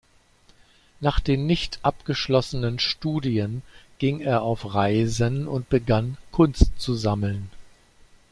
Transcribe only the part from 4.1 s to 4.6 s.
er